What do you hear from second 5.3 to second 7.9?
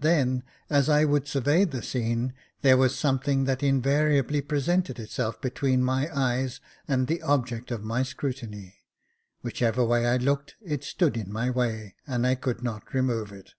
between my eyes and the object of 44 Jacob Faithful